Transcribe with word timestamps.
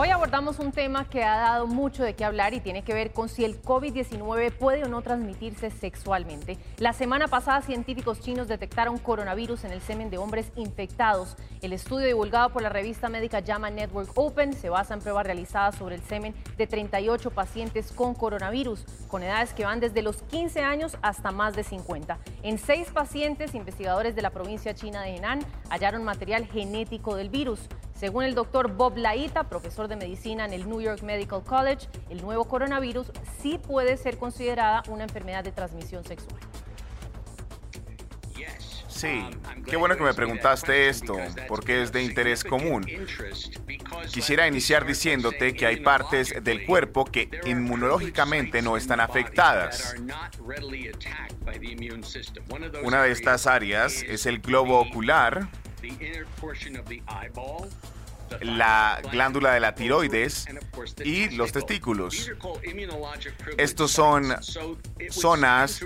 Hoy 0.00 0.10
abordamos 0.10 0.60
un 0.60 0.70
tema 0.70 1.10
que 1.10 1.24
ha 1.24 1.38
dado 1.38 1.66
mucho 1.66 2.04
de 2.04 2.14
qué 2.14 2.24
hablar 2.24 2.54
y 2.54 2.60
tiene 2.60 2.82
que 2.84 2.94
ver 2.94 3.12
con 3.12 3.28
si 3.28 3.44
el 3.44 3.60
COVID-19 3.60 4.52
puede 4.52 4.84
o 4.84 4.88
no 4.88 5.02
transmitirse 5.02 5.72
sexualmente. 5.72 6.56
La 6.76 6.92
semana 6.92 7.26
pasada 7.26 7.62
científicos 7.62 8.20
chinos 8.20 8.46
detectaron 8.46 8.98
coronavirus 8.98 9.64
en 9.64 9.72
el 9.72 9.80
semen 9.80 10.08
de 10.08 10.18
hombres 10.18 10.52
infectados. 10.54 11.36
El 11.62 11.72
estudio 11.72 12.06
divulgado 12.06 12.50
por 12.50 12.62
la 12.62 12.68
revista 12.68 13.08
médica 13.08 13.42
JAMA 13.44 13.70
Network 13.70 14.12
Open 14.14 14.52
se 14.52 14.68
basa 14.68 14.94
en 14.94 15.00
pruebas 15.00 15.26
realizadas 15.26 15.74
sobre 15.74 15.96
el 15.96 16.02
semen 16.04 16.32
de 16.56 16.68
38 16.68 17.32
pacientes 17.32 17.90
con 17.90 18.14
coronavirus, 18.14 18.84
con 19.08 19.24
edades 19.24 19.52
que 19.52 19.64
van 19.64 19.80
desde 19.80 20.02
los 20.02 20.22
15 20.22 20.60
años 20.60 20.96
hasta 21.02 21.32
más 21.32 21.56
de 21.56 21.64
50. 21.64 22.18
En 22.44 22.58
seis 22.58 22.88
pacientes, 22.92 23.52
investigadores 23.56 24.14
de 24.14 24.22
la 24.22 24.30
provincia 24.30 24.76
china 24.76 25.02
de 25.02 25.16
Henan 25.16 25.40
hallaron 25.70 26.04
material 26.04 26.46
genético 26.46 27.16
del 27.16 27.30
virus. 27.30 27.68
Según 27.98 28.22
el 28.22 28.36
doctor 28.36 28.72
Bob 28.72 28.96
Laita, 28.96 29.48
profesor 29.48 29.88
de 29.88 29.96
medicina 29.96 30.44
en 30.44 30.52
el 30.52 30.68
New 30.68 30.80
York 30.80 31.02
Medical 31.02 31.42
College, 31.42 31.88
el 32.08 32.22
nuevo 32.22 32.44
coronavirus 32.44 33.10
sí 33.42 33.58
puede 33.58 33.96
ser 33.96 34.18
considerada 34.18 34.84
una 34.88 35.02
enfermedad 35.02 35.42
de 35.42 35.50
transmisión 35.50 36.04
sexual. 36.04 36.40
Sí, 38.86 39.24
qué 39.66 39.76
bueno 39.76 39.96
que 39.96 40.04
me 40.04 40.14
preguntaste 40.14 40.88
esto, 40.88 41.16
porque 41.48 41.82
es 41.82 41.92
de 41.92 42.04
interés 42.04 42.44
común. 42.44 42.86
Quisiera 44.12 44.46
iniciar 44.46 44.86
diciéndote 44.86 45.54
que 45.54 45.66
hay 45.66 45.80
partes 45.80 46.32
del 46.42 46.66
cuerpo 46.66 47.04
que 47.04 47.28
inmunológicamente 47.46 48.62
no 48.62 48.76
están 48.76 49.00
afectadas. 49.00 49.96
Una 52.84 53.02
de 53.02 53.10
estas 53.10 53.48
áreas 53.48 54.02
es 54.02 54.26
el 54.26 54.38
globo 54.38 54.80
ocular, 54.80 55.48
la 58.40 59.00
glándula 59.10 59.52
de 59.52 59.60
la 59.60 59.74
tiroides 59.74 60.46
y 61.04 61.30
los 61.30 61.52
testículos. 61.52 62.30
Estos 63.56 63.90
son 63.90 64.36
zonas 65.10 65.84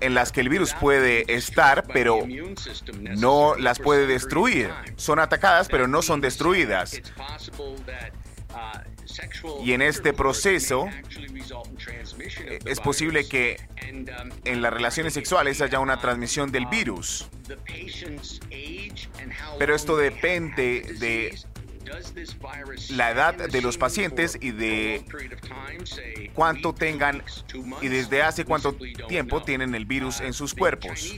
en 0.00 0.14
las 0.14 0.32
que 0.32 0.40
el 0.40 0.48
virus 0.48 0.74
puede 0.74 1.32
estar, 1.32 1.86
pero 1.92 2.26
no 3.16 3.56
las 3.56 3.78
puede 3.78 4.06
destruir. 4.06 4.70
Son 4.96 5.18
atacadas, 5.18 5.68
pero 5.68 5.86
no 5.88 6.02
son 6.02 6.20
destruidas. 6.20 7.00
Y 9.62 9.72
en 9.72 9.82
este 9.82 10.12
proceso 10.12 10.88
eh, 10.88 12.58
es 12.64 12.80
posible 12.80 13.28
que 13.28 13.60
en 14.44 14.62
las 14.62 14.72
relaciones 14.72 15.14
sexuales 15.14 15.60
haya 15.60 15.80
una 15.80 15.98
transmisión 15.98 16.50
del 16.50 16.66
virus. 16.66 17.28
Pero 19.58 19.74
esto 19.74 19.96
depende 19.96 20.82
de 20.98 21.38
la 22.90 23.10
edad 23.10 23.34
de 23.34 23.62
los 23.62 23.78
pacientes 23.78 24.38
y 24.40 24.50
de 24.50 25.04
cuánto 26.34 26.74
tengan 26.74 27.22
y 27.80 27.88
desde 27.88 28.22
hace 28.22 28.44
cuánto 28.44 28.74
tiempo 29.08 29.42
tienen 29.42 29.74
el 29.74 29.86
virus 29.86 30.20
en 30.20 30.32
sus 30.32 30.54
cuerpos. 30.54 31.14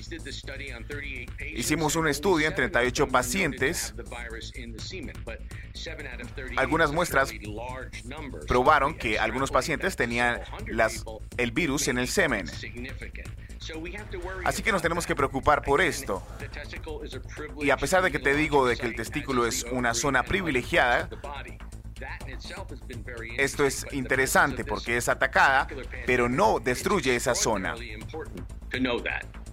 Hicimos 1.54 1.96
un 1.96 2.08
estudio 2.08 2.48
en 2.48 2.54
38 2.54 3.08
pacientes. 3.08 3.94
Algunas 6.56 6.92
muestras 6.92 7.32
probaron 8.46 8.94
que 8.96 9.18
algunos 9.18 9.50
pacientes 9.50 9.96
tenían 9.96 10.40
el 11.36 11.52
virus 11.52 11.88
en 11.88 11.98
el 11.98 12.08
semen. 12.08 12.46
Así 14.44 14.62
que 14.62 14.72
nos 14.72 14.82
tenemos 14.82 15.06
que 15.06 15.14
preocupar 15.14 15.62
por 15.62 15.80
esto. 15.80 16.22
Y 17.60 17.70
a 17.70 17.76
pesar 17.76 18.02
de 18.02 18.10
que 18.10 18.18
te 18.18 18.34
digo 18.34 18.66
de 18.66 18.76
que 18.76 18.86
el 18.86 18.94
testículo 18.94 19.46
es 19.46 19.64
una 19.64 19.94
zona 19.94 20.22
privilegiada, 20.22 21.08
esto 23.36 23.64
es 23.64 23.86
interesante 23.92 24.64
porque 24.64 24.96
es 24.96 25.08
atacada, 25.08 25.66
pero 26.06 26.28
no 26.28 26.60
destruye 26.60 27.16
esa 27.16 27.34
zona. 27.34 27.74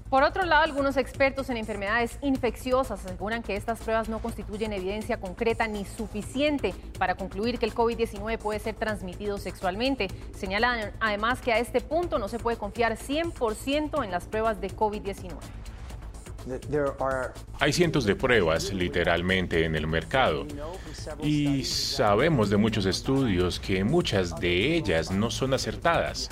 Por 0.10 0.22
otro 0.22 0.46
lado, 0.46 0.64
algunos 0.64 0.98
expertos 0.98 1.50
en 1.50 1.58
enfermedades 1.58 2.20
infecciosas 2.22 3.04
aseguran 3.04 3.42
que 3.42 3.56
estas 3.56 3.80
pruebas 3.80 4.08
no 4.08 4.20
constituyen 4.20 4.72
evidencia 4.72 5.20
concreta 5.20 5.68
ni 5.68 5.84
suficiente 5.84 6.76
para 7.00 7.16
concluir 7.16 7.58
que 7.58 7.66
el 7.66 7.74
COVID-19 7.74 8.38
puede 8.38 8.60
ser 8.60 8.76
transmitido 8.76 9.40
sexualmente. 9.40 10.10
Señalan 10.38 10.92
además 11.00 11.42
que 11.42 11.54
a 11.54 11.58
este 11.58 11.82
punto 11.82 12.20
no 12.20 12.28
se 12.28 12.38
puede 12.38 12.56
confiar 12.56 12.98
100% 12.98 14.04
en 14.04 14.12
las 14.12 14.26
pruebas 14.26 14.62
de 14.62 14.70
COVID-19. 14.70 15.38
Hay 17.60 17.74
cientos 17.74 18.06
de 18.06 18.16
pruebas 18.16 18.72
literalmente 18.74 19.66
en 19.66 19.76
el 19.76 19.88
mercado 19.88 20.46
y 21.22 21.64
sabemos 21.64 22.50
de 22.50 22.58
muchos 22.58 22.86
estudios 22.86 23.60
que 23.60 23.84
muchas 23.84 24.36
de 24.40 24.76
ellas 24.76 25.12
no 25.12 25.32
son 25.32 25.54
acertadas. 25.54 26.30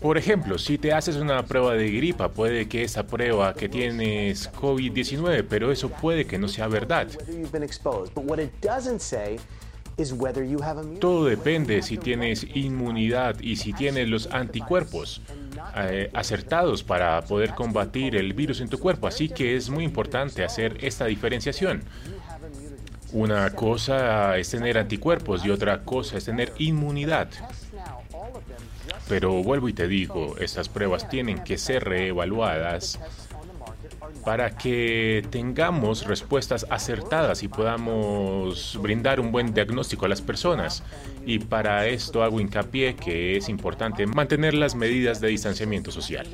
Por 0.00 0.16
ejemplo, 0.16 0.58
si 0.58 0.78
te 0.78 0.92
haces 0.92 1.16
una 1.16 1.44
prueba 1.44 1.74
de 1.74 1.90
gripa, 1.90 2.30
puede 2.30 2.68
que 2.68 2.84
esa 2.84 3.06
prueba 3.06 3.54
que 3.54 3.68
tienes 3.68 4.50
COVID-19, 4.52 5.44
pero 5.48 5.70
eso 5.70 5.90
puede 5.90 6.26
que 6.26 6.38
no 6.38 6.48
sea 6.48 6.68
verdad. 6.68 7.08
Todo 11.00 11.24
depende 11.24 11.82
si 11.82 11.98
tienes 11.98 12.46
inmunidad 12.54 13.40
y 13.40 13.56
si 13.56 13.72
tienes 13.72 14.08
los 14.08 14.28
anticuerpos 14.28 15.20
eh, 15.76 16.10
acertados 16.14 16.82
para 16.82 17.22
poder 17.22 17.54
combatir 17.54 18.16
el 18.16 18.32
virus 18.32 18.60
en 18.60 18.68
tu 18.68 18.78
cuerpo. 18.78 19.06
Así 19.06 19.28
que 19.28 19.56
es 19.56 19.70
muy 19.70 19.84
importante 19.84 20.44
hacer 20.44 20.76
esta 20.80 21.06
diferenciación. 21.06 21.82
Una 23.12 23.50
cosa 23.50 24.36
es 24.36 24.50
tener 24.50 24.76
anticuerpos 24.76 25.44
y 25.44 25.50
otra 25.50 25.82
cosa 25.82 26.18
es 26.18 26.24
tener 26.26 26.52
inmunidad. 26.58 27.28
Pero 29.08 29.42
vuelvo 29.42 29.68
y 29.68 29.72
te 29.72 29.88
digo, 29.88 30.36
estas 30.38 30.68
pruebas 30.68 31.08
tienen 31.08 31.42
que 31.42 31.56
ser 31.56 31.84
reevaluadas 31.84 32.98
para 34.28 34.50
que 34.50 35.26
tengamos 35.30 36.04
respuestas 36.04 36.66
acertadas 36.68 37.42
y 37.42 37.48
podamos 37.48 38.78
brindar 38.78 39.20
un 39.20 39.32
buen 39.32 39.54
diagnóstico 39.54 40.04
a 40.04 40.08
las 40.10 40.20
personas. 40.20 40.82
Y 41.24 41.38
para 41.38 41.86
esto 41.86 42.22
hago 42.22 42.38
hincapié 42.38 42.94
que 42.94 43.38
es 43.38 43.48
importante 43.48 44.06
mantener 44.06 44.52
las 44.52 44.74
medidas 44.74 45.22
de 45.22 45.28
distanciamiento 45.28 45.90
social. 45.90 46.26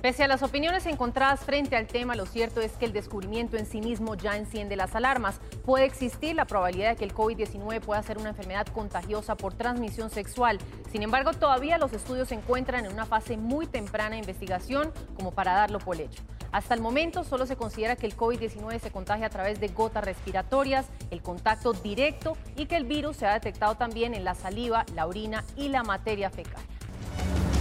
Pese 0.00 0.22
a 0.22 0.28
las 0.28 0.44
opiniones 0.44 0.86
encontradas 0.86 1.40
frente 1.40 1.74
al 1.74 1.88
tema, 1.88 2.14
lo 2.14 2.26
cierto 2.26 2.60
es 2.60 2.70
que 2.74 2.84
el 2.84 2.92
descubrimiento 2.92 3.56
en 3.56 3.66
sí 3.66 3.80
mismo 3.80 4.14
ya 4.14 4.36
enciende 4.36 4.76
las 4.76 4.94
alarmas. 4.94 5.40
Puede 5.64 5.84
existir 5.84 6.36
la 6.36 6.44
probabilidad 6.44 6.90
de 6.90 6.96
que 6.96 7.04
el 7.04 7.12
COVID-19 7.12 7.80
pueda 7.80 8.00
ser 8.04 8.18
una 8.18 8.28
enfermedad 8.28 8.68
contagiosa 8.68 9.34
por 9.34 9.52
transmisión 9.52 10.10
sexual. 10.10 10.58
Sin 10.92 11.02
embargo, 11.02 11.32
todavía 11.32 11.76
los 11.76 11.92
estudios 11.92 12.28
se 12.28 12.36
encuentran 12.36 12.86
en 12.86 12.92
una 12.92 13.04
fase 13.04 13.36
muy 13.36 13.66
temprana 13.66 14.10
de 14.10 14.18
investigación 14.18 14.92
como 15.16 15.32
para 15.32 15.54
darlo 15.54 15.80
por 15.80 16.00
hecho. 16.00 16.22
Hasta 16.52 16.74
el 16.74 16.80
momento 16.80 17.24
solo 17.24 17.46
se 17.46 17.56
considera 17.56 17.96
que 17.96 18.06
el 18.06 18.16
COVID-19 18.16 18.80
se 18.80 18.90
contagia 18.90 19.26
a 19.26 19.30
través 19.30 19.60
de 19.60 19.68
gotas 19.68 20.04
respiratorias, 20.04 20.86
el 21.10 21.22
contacto 21.22 21.72
directo 21.72 22.36
y 22.56 22.66
que 22.66 22.76
el 22.76 22.84
virus 22.84 23.18
se 23.18 23.26
ha 23.26 23.34
detectado 23.34 23.74
también 23.76 24.14
en 24.14 24.24
la 24.24 24.34
saliva, 24.34 24.86
la 24.94 25.06
orina 25.06 25.44
y 25.56 25.68
la 25.68 25.82
materia 25.82 26.30
fecal. 26.30 26.62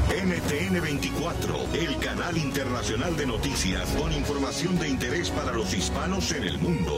NTN 0.08 0.82
24, 0.82 1.56
el 1.74 1.98
canal 2.00 2.38
internacional 2.38 3.18
de 3.18 3.26
noticias 3.26 3.90
con 4.00 4.14
información 4.14 4.80
de 4.80 4.88
interés 4.88 5.30
para 5.30 5.52
los 5.52 5.74
hispanos 5.74 6.32
en 6.32 6.44
el 6.44 6.58
mundo. 6.60 6.98